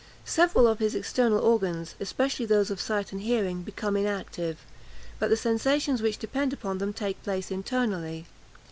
Several 0.25 0.67
of 0.67 0.79
his 0.79 0.95
external 0.95 1.37
organs, 1.37 1.93
especially 1.99 2.47
those 2.47 2.71
of 2.71 2.81
sight 2.81 3.11
and 3.11 3.21
hearing, 3.21 3.61
become 3.61 3.95
inactive; 3.95 4.57
but 5.19 5.29
the 5.29 5.37
sensations 5.37 6.01
which 6.01 6.17
depend 6.17 6.53
upon 6.53 6.79
them 6.79 6.91
take 6.91 7.21
place 7.21 7.51
internally. 7.51 8.25